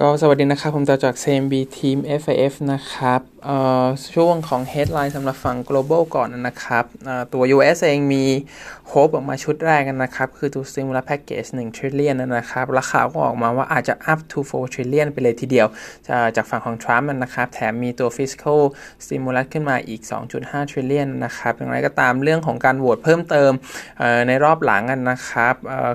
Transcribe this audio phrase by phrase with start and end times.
[0.00, 3.20] ก็สวัสดีนะครับ ผมจะจาก CMB Team FIF นะครับ
[4.14, 6.84] ช่วงของ headline สำหรับฝั่ง global ก่อนนะครับ
[7.32, 8.24] ตัว US เองมี
[8.88, 15.66] โฮปออกมาชุดแรกกันนะครับ คือตัว stimulus package 1 trillion นะครับราคาก็ออกมาว่าอาจจะ up to 4 trillion ไปเลยทีเดียว
[16.36, 18.60] จากฝั่งของ Trump นะครับ แถมมีตัว fiscal
[19.04, 20.00] stimulus ขึ้นมาอีก
[20.36, 23.52] 2.5 trillion นะครับอย่างไรก็ตามเรื่องของการโหวตเพิ่มเติม
[24.28, 25.54] ในรอบหลังกันนะครับ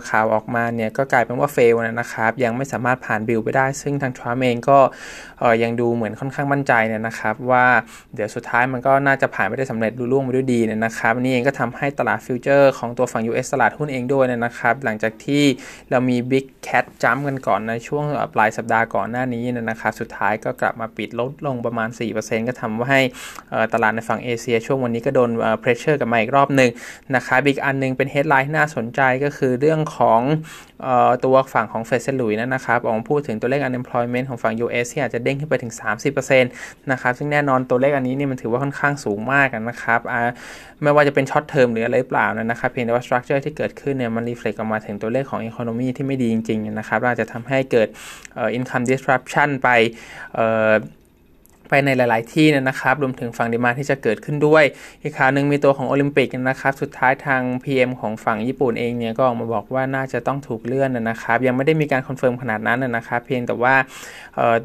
[0.09, 4.79] ข่าวออกมาเนี่ยก็กลายเป็นว่า fail นะครับยังไม่สามารถผ่านบิลไปได้ซึ่งทางทรัมป์เองก็
[5.63, 7.65] ยังดูเหมือนค่อนข้างมั่นใจเนี่ยนะครับว่า
[8.15, 15.43] เดี๋ยวสุดท้ายมันก็น่าจะผ่านไปได้สำเร็จลุล่วงไปด้วยดีเนี่ยนะครับนี่เองก็ทำให้ตลาดฟิวเจอร์ของตัวฝั่ง US ตลาดหุ้นเองด้วยนะครับ หลังจากที่
[15.89, 22.99] เรามี Big Cat จัมกันก่อนในช่วงปลายสัปดาห์ก่อนหน้านี้นะครับ สุดท้ายก็กลับมาปิดลดลงประมาณ 4%ก็ทำให้
[23.73, 26.69] ตลาดในฝั่งเอเชีย ช่วงวันนี้ก็โดนpressure กลับมาอีกรอบหนึ่ง
[27.15, 30.21] นะครับอีกอันนึงเป็น headline ที่น่าสนใจก็คือเรื่องของ
[31.25, 32.07] ตัวฝั่งของ Fed St.
[32.21, 35.73] Louis นะครับออกมาพูดถึงตัวเลข unemployment ของฝั่ง US ที่อาจจะเด้งขึ้นไปถึง
[36.11, 39.99] 30%นะครับ ซึ่งแน่นอนตัวเลขอันนี้เนี่ยมันถือว่าค่อนข้างสูงมากนะครับ
[40.83, 47.87] ไม่ว่าจะเป็น short term หรืออะไรเปล่านะครับเพียงแต่ว่า structure ที่เกิดขึ้นเนี่ยมัน reflect ออกมาถึงตัวเลขของ economy ที่ไม่ดีจริงๆนะครับอาจจะทำให้เกิด
[48.57, 49.69] income disruption ไป
[51.69, 54.63] ไปในหลาย ๆ ที่นะครับ รวมถึงฝั่ง demand ที่จะเกิดขึ้นด้วย
[55.01, 63.75] อีกข่าวหนึ่งมีตัวของโอลิมปิกนะครับ สุดท้ายทาง PM ของฝั่งญี่ปุ่นเองเนี่ยก็ออกมาบอกว่าน่าจะต้องถูกเลื่อนนะครับ ยังไม่ได้มีการ confirm ขนาดนั้นนะครับ เพียงแต่ว่า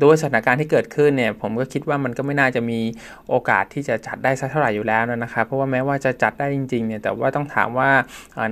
[0.02, 2.80] ด้วยสถานการณ์ที่เกิดขึ้นเนี่ยผมก็คิดว่ามันก็ไม่น่าจะมี
[3.28, 7.91] โอกาสที่จะจัดได้สักเท่าไหร่อยู่แล้วนะครับ เพราะว่าแม้ว่าจะจัดได้จริง ๆ เนี่ยแต่ว่าต้องถามว่า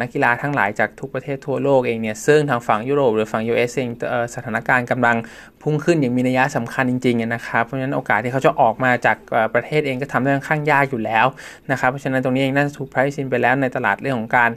[0.00, 3.90] นักกีฬาทั้งหลายจากทุกประเทศทั่วโลกเองเนี่ยซึ่งทางฝั่งยุโรปหรือฝั่ง US เอง
[4.34, 5.16] สถานการณ์กำลัง
[5.62, 9.16] พุ่งขึ้นอย่างมีนัยสำคัญจริงๆนะครับเพราะฉะนั้นโอกาสที่เขาจะออกมาจาก
[9.54, 11.26] ประเทศเองก็ทำได้ค่อนข้างยากอยู่แล้ว
[11.70, 14.50] นะครับเพราะฉะนั้นตรงนี้เองน่าจะถูก price in ไปแล้วในตลาดเรื่องของการ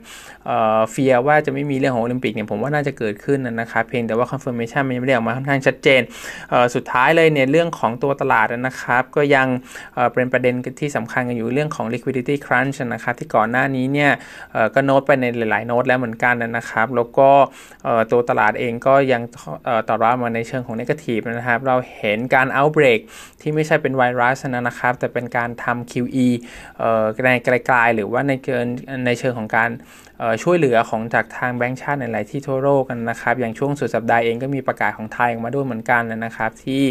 [0.91, 6.01] fear ว่าจะไม่มีเรื่องของโอลิมปิกเนี่ยผมว่าน่าจะเกิดขึ้นนะครับเพียงแต่ว่า confirmation มันยังไม่ได้ออกมาค่อนข้างชัดเจน
[6.75, 9.47] สุดท้ายเลยเนี่ยเรื่องของตัวตลาดนะครับ ก็ยัง
[10.13, 14.11] เป็นประเด็นที่สำคัญกันอยู่เรื่องของ liquidity crunch นะครับที่ก่อนหน้านี้เนี่ย
[14.73, 17.29] ก็โน้ตไปในหลายๆโน้ตแล้วเหมือนกันนะครับ แล้วก็
[18.11, 19.21] ตัวตลาดเองก็ยัง
[19.87, 22.99] ต่อรับมาในเชิงของนกาทีฟนะครับ เราเห็นการ outbreak
[23.41, 26.27] ที่ไม่ใช่เป็นไวรัสนะครับ แต่เป็นการทำ QE
[27.25, 28.67] ในไกลๆหรือว่าในเกิน
[29.05, 29.69] ในเชิงของการ
[30.43, 36.81] ช่วยเหลือของจากทางแบงก์ชาติในหลายที่ทั่วโลกกันนะครับ อย่างช่วงสุดสัปดาห์เองก็มีประกาศของไทยออกมาด้วยเหมือนกันนะครับ ที่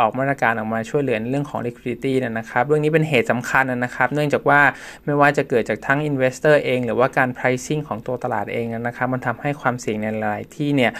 [0.00, 4.60] ออกมาตรการออกมาช่วยเหลือนเรื่องของ liquidity นะครับ เรื่องนี้เป็นเหตุสำคัญนะครับ เนื่องจากว่า
[5.04, 10.92] ไม่ว่าจะเกิดจากทั้ง investor เอง หรือว่าการ pricing ของตัวตลาดเองนะครับ มันทำให้ความเสี่ยงในหลายที่เนี่ย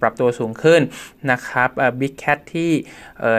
[0.00, 0.80] ปรับตัวสูงขึ้น
[1.30, 1.68] นะครับ
[2.00, 2.70] big cat ที่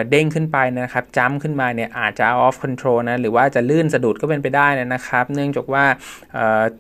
[0.10, 5.86] เด้งขึ้นไปนะครับจัมขึ้นมาเนี่ยอาจจะ off control นะหรือว่าจะลื่นสะดุดก็เป็นไปได้นะครับ เนื่องจากว่า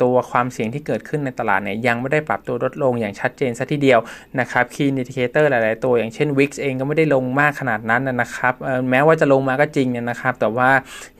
[0.01, 4.00] ตัวความเสี่ยงที่เกิดขึ้นในตลาดเนี่ยยังไม่ได้ปรับตัวลดลงอย่างชัดเจนซะทีเดียว
[4.40, 8.53] นะครับ Key Indicator หลาย ๆ ตัวอย่างเช่น Wix เองก็ไม่ได้ลงมากขนาดนั้นนะครับ
[8.90, 10.69] แม้ว่าจะลงมาก็จริงเนี่ยนะครับ แต่ว่า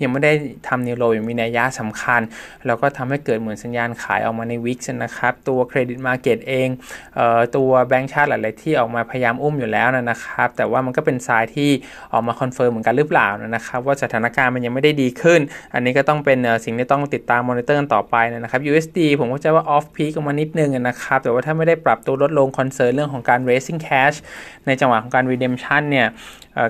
[0.02, 0.34] ยังไม่ได้
[0.68, 2.22] ทำนิวโรอย่างมีนัยยะสำคัญ
[2.66, 6.70] แล้วก็ทำให้เกิดเหมือนสัญญาณขายออกมาใน Wix นะครับ ตัวเครดิตมาเก็ตเอง
[7.16, 11.70] เออตัวแบงก์ชาติหลาย ๆ ที่ออกมาพยายามอุ้มอยู่แล้วนะครับ แต่ว่ามันก็เป็น sign ที่
[12.14, 15.40] ออกมา confirm เหมือนกันหรือเปล่านะครับ ว่าสถานการณ์มันยังไม่ได้ดีขึ้น
[15.74, 24.18] อันนี้ก็ต้องเป็นสิ่งที่ต้องติดตามมอนิเตอร์ต่อไปนะครับ USD ผมก็จะว่า off peak ออกมานิดนึงนะครับ แต่ว่าถ้าไม่ได้ปรับตัวลดลง concern เรื่องของการ raising cash
[24.66, 26.08] ในจังหวะของการ redemption เนี่ย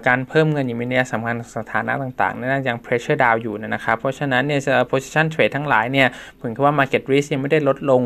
[0.07, 6.07] การเพิ่มเงินอย่างมีนัยสำคัญสถานะต่างๆนั่นยัง pressure down อยู่นะครับ เพราะฉะนั้นเนี่ย position trade ทั้งหลายเนี่ย
[6.39, 8.01] ผมคิดว่า market risk ยังไม่ได้ลดลง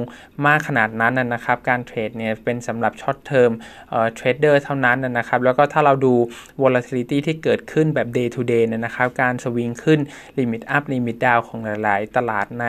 [0.45, 3.51] มากขนาดนั้นนะครับ การเทรดเนี่ยเป็นสำหรับ short term
[4.17, 6.13] trader เท่านั้นนะครับ แล้วก็ถ้าเราดู
[6.61, 9.99] volatility ที่เกิดขึ้นแบบ day to day นะครับ การสวิงขึ้น
[10.37, 12.65] limit up limit down ของหลายๆ ตลาดใน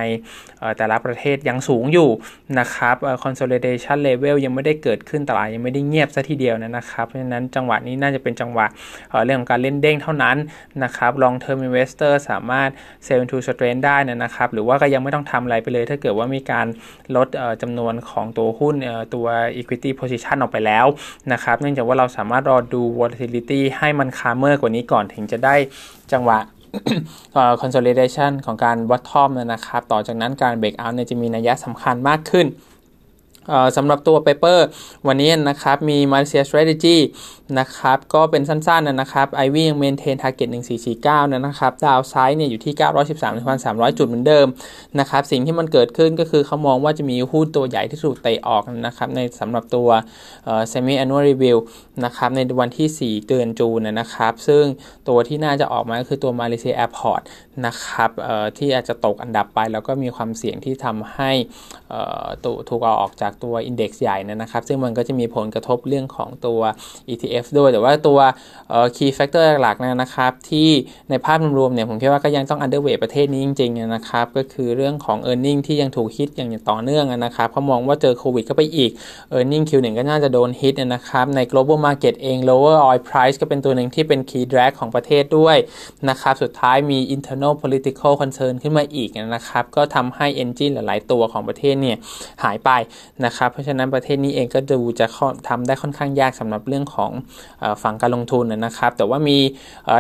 [0.79, 2.11] แต่ละประเทศยังสูงอยู่
[2.59, 8.67] นะครับ consolidation level ยังไม่ได้เกิดขึ้นตลาดยังไม่ได้เงียบซะทีเดียวนะครับ เพราะฉะนั้นจังหวะนี้น่าจะเป็นจังหวะ
[9.25, 10.37] เรื่องของการเล่นเด้งเท่านั้น
[10.85, 12.69] นะครับ long term investor สามารถ
[13.07, 16.67] sell into strength ได้นะครับ หรือว่าก็ยังไม่ต้องทำอะไรไปเลย ถ้าเกิดว่ามีการ
[17.17, 17.29] ลด
[17.63, 18.75] จำนวนของตัวหุ้น
[19.15, 19.27] ตัว
[19.61, 20.87] equity position ออกไปแล้ว
[21.33, 25.55] นะครับ เนื่องจากว่าเราสามารถรอดู volatility ให้มัน calmer กว่านี้ก่อนถึงจะได้
[26.13, 26.39] จังหวะ
[27.63, 32.47] consolidation ของการ bottom นะครับ ต่อจากนั้นการ break out เนี่ยจะมีนัยสำคัญมากขึ้น
[33.77, 34.67] สำหรับตัว paper
[35.07, 36.99] วันนี้นะครับ มี Malaysia Strategy
[37.59, 40.49] นะครับ ก็เป็นสั้นๆนะครับ IV ยัง maintain target
[40.91, 42.75] 1449นะครับดาวไซด์เนี่ยอยู่ที่
[43.37, 44.47] 913.300 จุดเหมือนเดิม
[44.99, 49.89] นะครับ สิ่งที่มันเกิดขึ้นก็คือเขามองว่าจะมีหุ้นตัวใหญ่ที่ถูกเตะออกนะครับ ในสำหรับตัว
[50.73, 51.59] semi annual review
[52.05, 54.65] นะครับ ในวันที่ 4 เดือนจูนนะครับ ซึ่ง
[55.09, 57.23] ตัวที่น่าจะออกมาก็คือตัว Malaysia Airport
[57.67, 58.11] นะครับ
[58.59, 61.31] ที่อาจจะตกอันดับไป แล้วก็มีความเสี่ยงที่ทำให้
[62.45, 66.61] ตัวถูกเอาออกจากจากตัว Index ใหญ่นะครับ ซึ่งมันก็จะมีผลกระทบเรื่องของตัว
[67.13, 68.19] ETF ด้วย แต่ว่าตัว
[68.97, 70.69] key factor หลักๆนะครับที่
[71.11, 78.91] ในภาพรวมเนี่ยผมคิดว่าก็ยังต้อง underweight ประเทศนี้จริงๆนะครับก็คือเรื่องของ e a r n i n g ที่ยังถูกฮิตอย่างต่อเนื่องนะครับเขามองว่าเจอโควิดก็ไปอีก
[79.33, 83.37] e a r n i n g Q1 ก็น่าจะโดนฮิตนะครับใน global market เอง lower oil price
[83.41, 85.57] ก็เป็นตัวหนึ่งที่เป็น key drag ของประเทศด้วย
[86.09, 91.97] นะครับสุดท้ายมี internal political concern ขึ้นมาอีกนะครับก็ทำให้ engine หลายๆตัวของประเทศเนี่ย
[92.45, 92.71] หายไป
[93.25, 95.07] นะครับเพราะฉะนั้นประเทศนี้เองก็ดูจะ
[95.49, 97.11] ทำได้ค่อนข้างยากสำหรับเรื่องของ
[97.83, 99.39] ฝั่งการลงทุนนะครับ แต่ว่ามี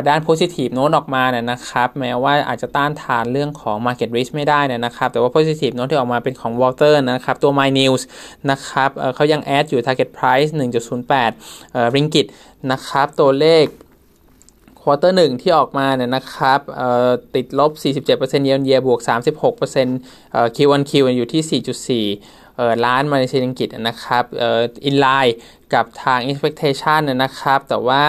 [0.08, 7.52] ด้าน positive note ออกมาเนี่ยนะครับ แม้ว่าอาจจะต้านทานเรื่องของ market risk ไม่ได้นะครับ แต่ว่า positive note ที่ออกมาเป็นของ Walter นะครับ ตัว
[7.58, 8.02] My News
[8.50, 10.50] นะครับเขายัง add อยู่ target price
[11.20, 12.26] 1.08 ringgit
[12.72, 13.66] นะครับ ตัวเลข
[14.84, 16.60] ควอเตอร์หนึ่งที่ออกมาเนี่ยนะครับ
[17.34, 17.70] ติดลบ
[18.06, 19.00] 47%เยนเยียบวก
[19.48, 19.72] 36%
[20.32, 21.62] เอ่อ Q1Q อยู่ที่
[22.08, 22.49] 4.4
[22.84, 24.24] ร้านมาเลเซียอังกฤษนะครับ
[24.84, 25.36] อินไลน์
[25.74, 28.04] กับทาง expectation นะครับ แต่ว่า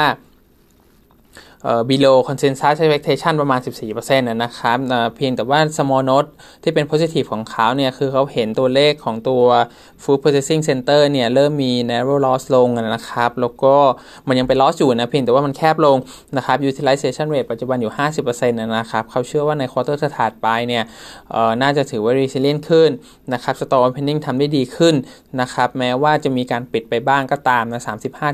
[1.90, 3.60] below consensus expectation ประมาณ
[3.96, 4.78] 14%นะครับ
[5.16, 6.30] เพียงแต่ว่า small note
[6.64, 9.44] ที่เป็น positive ของเขาเนี่ยคือเขาเห็นตัวเลขของตัว
[10.04, 13.76] food processing center เนี่ยเริ่มมี narrow loss ลงนะครับแล้วก็
[14.28, 15.98] มันยังเป็น loss อยู่นะเพียงแต่ว่ามันแคบลง
[16.38, 20.84] นะครับ utilization rate ปัจจุบันอยู่ 50%นะครับเขาเชื่อว่าใน quarter ถัดไปเนี่ย
[21.62, 22.90] น่าจะถือว่า resilient ขึ้น
[23.34, 24.96] นะครับ store opening ทำได้ดีขึ้น
[25.42, 27.82] นะครับแม้ว่าจะมีการปิดไปบ้างก็ตามนะ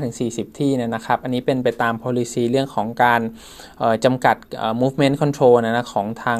[0.02, 3.17] 35-40 ที่นะครับอันนี้เป็นไปตาม policy เรื่องของการ
[4.04, 4.36] จำกัด
[4.80, 6.38] movement control นะของทาง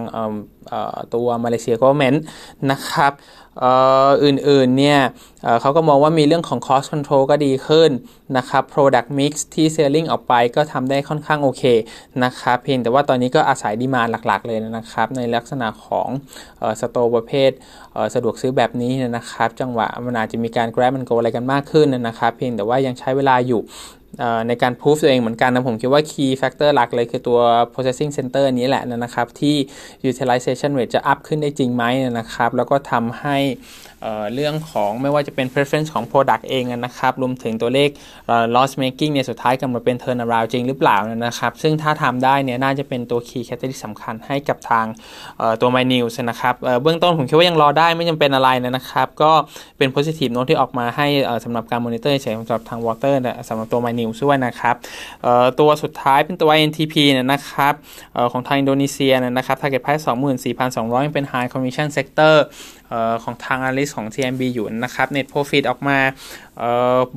[1.14, 2.18] ตัวมาเลเซีย government
[2.70, 3.12] นะครับ
[4.24, 5.00] อื่นๆเนี่ย
[5.60, 7.90] เขาก็มองว่ามีเรื่องของ cost control ก็ดีขึ้น
[8.36, 11.62] นะครับ product mix ที่ selling ออกไปก็ทำได้ค่อนข้างโอเค
[12.24, 16.08] นะครับเพียงแต่ว่าตอนนี้ก็อาศัยดีมาหลักๆเลยนะครับ ในลักษณะของ
[16.80, 17.50] สโตร์ประเภท
[18.14, 23.60] สะดวกซื้อแบบนี้นะครับ จังหวะมันอาจจะมีการ grab มัน go อะไรกันมากขึ้นนะครับ เพียงแต่ว่ายังใช้เวลาอยู่
[24.48, 27.40] ในการพูฟตัวเองเหมือนกันนะผมคิดว่า key factor หลักเลยคือตัว
[27.72, 29.56] processing center นี้แหละนะครับ ที่
[30.10, 31.84] utilization rate จะ up ขึ้นได้จริงไหม
[32.18, 33.36] นะครับ แล้วก็ทำให้
[34.34, 37.88] เรื่องของไม่ว่าจะเป็น preference ของ product เองนะครับ รวมถึงตัวเลข
[38.54, 40.96] loss making เนี่ยสุดท้ายกำลังเป็น turn around จริงหรือเปล่า
[41.26, 44.86] นะครับ ซึ่งถ้าทำได้เนี่ยน่าจะเป็นตัว key catalyst สำคัญให้กับทาง
[45.60, 49.32] ตัว my news นะครับเบื้องต้นผมคิดว่ายังรอได้ไม่จำเป็นอะไรนะครับ ก็
[49.78, 51.06] เป็น positive note ที่ออกมาให้
[51.44, 53.14] สำหรับการ monitor เฉยสำหรับทาง water
[53.48, 54.76] สำหรับตัว my news ด้วยนะครับ
[55.60, 56.94] ตัวสุดท้ายเป็นตัว NTP
[57.32, 57.74] นะครับ
[58.32, 60.04] ของทางอินโดนีเซียนะครับ target price
[60.58, 62.34] 24,200 เป็น high commission sector
[63.24, 65.98] ของทาง analyst ของ TMB อยู่นะครับ net profit ออกมา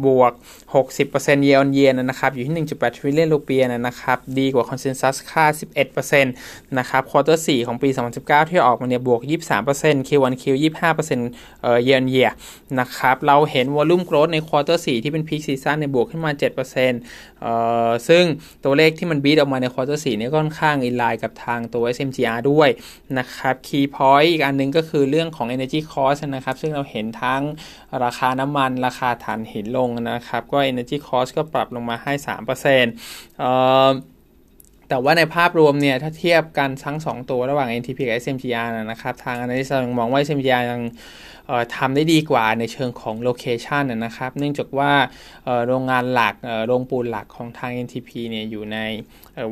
[0.06, 0.34] บวก
[0.74, 5.46] 60% year on year นะครับอยู่ที่ 1.8 trillion รูเปียนะครับดีกว่า consensus ค่า
[6.12, 7.90] 11%นะครับ quarter 4 ของปี
[8.20, 9.22] 2019 ที่ออกมาเนี่ยบวก
[9.66, 12.32] 23% Q1Q 25% year on year
[12.80, 16.32] นะครับเราเห็น volume growth ใน quarter 4 ที่เป็น peak season ในบวกขึ้นมา
[17.00, 18.24] 7%ซึ่ง
[18.64, 22.70] ตัวเลขที่มัน beat ออกมาใน quarter 4เนี่ยค่อนข้าง in line กับทางตัว SMGR ด้วย
[23.18, 27.42] นะครับ key point อีกอันนึงก็คือเรื่องของ energy cost นะครับ ซึ่งเราเห็นทั้ง
[28.04, 32.13] ราคาน้ำมัน ราคาถ่านหินลงนะครับ ก็ energy cost ก็ปรับลงมาให้
[32.78, 33.52] 3%เอ่
[33.88, 33.90] อ
[34.90, 40.81] แต่ว่าในภาพรวมเนี่ย ถ้าเทียบกันทั้ง 2 ตัวระหว่าง NTP กับ SMGR นะครับ ทาง analyst มองว่า SMGR ยัง
[41.75, 44.92] ทำได้ดีกว่าในเชิงของ location นะครับ เนื่องจากว่า
[45.68, 46.36] โรงงานหลัก
[46.68, 48.77] โรงปูนหลักของทาง NTP เนี่ยอยู่ใน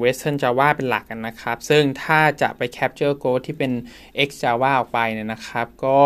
[0.02, 3.72] Western Java เป็นหลักนะครับ ซึ่งถ้าจะไป capture growth ที่เป็น
[4.28, 6.00] X Java ออกไปเนี่ยนะครับ ก็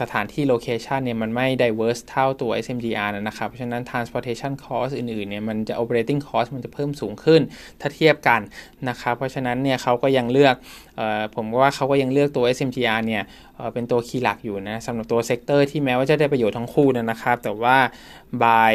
[0.00, 7.40] สถานที่โลเคชันเนี่ยมันไม่ diverse เท่าตัว SMGR นะครับ เพราะฉะนั้น transportation cost อื่นๆเนี่ยมันจะ operating cost มันจะเพิ่มสูงขึ้น
[7.80, 8.40] ถ้าเทียบกัน
[8.88, 10.56] นะครับ เพราะฉะนั้นเนี่ยเขาก็ยังเลือก
[11.34, 13.22] ผมว่าเขาก็ยังเลือกตัว SMGR เนี่ย
[13.74, 17.76] เป็นตัว key หลักอยู่นะสำหรับตัว sector ที่แม้ว่าจะได้ประโยชน์ทั้งคู่นะครับ แต่ว่า
[18.42, 18.72] by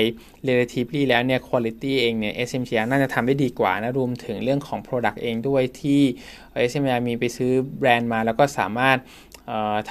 [0.47, 6.01] relatively แล้วเนี่ย quality เองเนี่ย SMGR น่าจะทำได้ดีกว่านะรวมถึงเรื่องของ product เองด้วยที่
[6.69, 8.99] SMGR มีไปซื้อแบรนด์มาแล้วก็สามารถ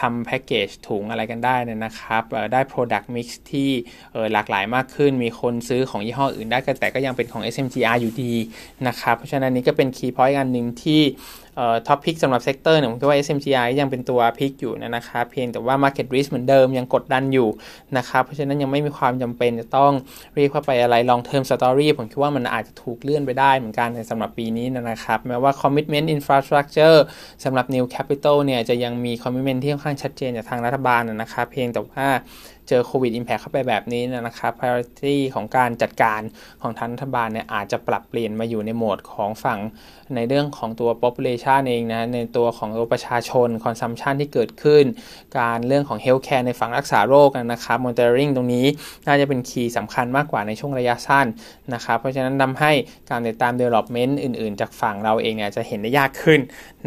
[0.00, 2.22] ทำแพ็กเกจถุงอะไรกันได้นะครับ
[2.52, 3.70] ได้ Product Mix ที่
[4.32, 8.34] หลากหลายมากขึ้น มีคนซื้อของยี่ห้ออื่นได้แต่ก็ยังเป็นของ SMGR อยู่ดี
[8.86, 11.02] นะครับ เพราะฉะนั้นนี้ก็เป็น Key Point อันหนึ่งที่
[11.86, 17.48] top pick สำหรับ sector เนี่ยผมคิดว่า SMGR ยังเป็นตัว pick อยู่นะครับเพียงแต่ว่า Market Risk เหมือนเดิมยังกดดันอยู่
[17.96, 19.92] นะครับเพราะฉะนั้นยังไม่มีความจำเป็นจะต้อง
[20.34, 26.98] เรียกเข้าไปอะไร long term story ผมคิดว่ามันอาจจะถูกเลื่อนไปได้เหมือนกันในสำหรับปีนี้นะครับแม้ว่า commitment infrastructure
[27.44, 32.06] สำหรับ new capital เนี่ยจะยังมี commitment ที่ค่อนข้างชัดเจนจากทางรัฐบาลนะครับเพียงแต่ว่า
[32.68, 36.20] เจอโควิด impact เข้าไปแบบนี้นะครับ priority ของการจัดการ
[36.62, 39.58] ของทางรัฐบาลเนี่ยอาจจะปรับเปลี่ยนมาอยู่ในโหมดของฝั่ง
[40.16, 44.84] ในเรื่องของตัว population เองนะในตัวของตัวประชาชน consumption ที่เกิดขึ้น
[45.38, 48.66] การเรื่องของ healthcare ในฝั่งรักษาโรคนะครับ monitoring ตรงนี้
[49.06, 51.26] น่าจะเป็นคีย์สำคัญมากกว่าในช่วงระยะสั้น
[51.74, 52.72] นะครับ เพราะฉะนั้นทำให้
[53.10, 56.40] การติดตาม development อื่น ๆ จากฝั่งเราเองเนี่ยจะเห็นได้ยากขึ้น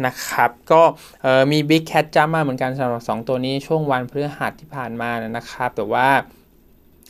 [0.06, 0.82] นะครับ ก็
[1.52, 6.06] มี big cat jump มาเหมือนกันสำหรับ 2 ตัวนี้ช่วงวันพฤหัสที่ผ่านมานะครับแต่ว่า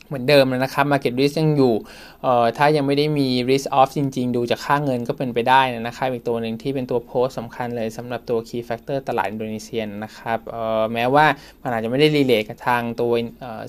[0.08, 1.74] เหมือนเดิมนะครับ Market Risk ยังอยู่
[2.22, 11.26] เอ่อถ้ายังไม่ได้มี risk off จริง ๆ ดูจากค่าเงินก็เป็นไปได้นะครับอีกตัวหนึ่งที่เป็นตัวโพสสำคัญเลยสำหรับตัว key factor ตลาดอินโดนีเซียนะครับเอ่อแม้ว่า
[11.62, 13.12] มันอาจจะไม่ได้รีเลทกับทางตัว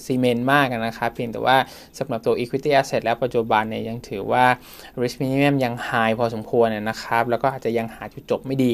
[0.06, 1.58] ซีเมนต์มากนะครับเพียงแต่ว่า
[2.00, 4.46] สำหรับตัว equity asset แล้วปัจจุบันเนี่ยยังถือว่า
[5.02, 8.72] risk minimum ยัง high พอสมควรนะครับแล้วก็อาจจะยังหาจุดจบไม่ดี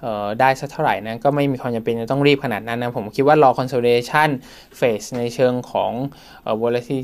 [0.00, 4.28] เอ่อได้สักเท่าไหร่นะก็ไม่มีความจำเป็นจะต้องรีบขนาดนั้นนะผมคิดว่ารอ consolidation
[4.78, 5.92] phase ในเชิงของ
[6.44, 6.46] เ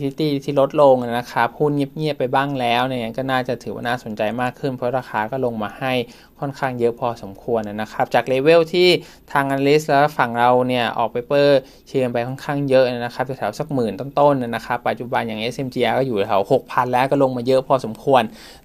[0.04, 5.92] อ่อ volatility ที่ลดลงนะครับหุ้นเงียบๆไปบ้างแล้วเนี่ยก็น่าจะถือว่าน่าสนใจมากขึ้น เพราะราคาก็ลงมาให้
[6.40, 8.88] ค่อนข้างเยอะพอสมควรนะครับจาก level ที่
[9.32, 18.22] ทาง analyst แล้วฝั่งเราเนี่ยออกไปเปอร์เชียร์ไปค่อนข้างเยอะนะครับแถวสักหมื่นต้นๆนะครับปัจจุบันอย่าง SMGR ก็อยู่แถว6,000 แล้วก็ลงมาเยอะพอสมควร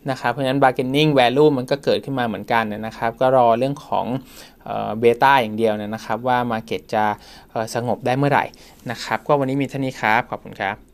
[0.09, 4.05] นะครับเพราะฉะนั้น bargaining value มันก็เกิดขึ้นมาเหมือนกันนะครับก็รอเรื่องของ
[4.99, 7.05] เบต้าอย่างเดียวนะครับว่า Market จะ
[7.75, 8.45] สงบได้เมื่อไหร่
[8.91, 10.88] นะครับก็วันนี้มีเท่านี้ครับ ขอบคุณครับ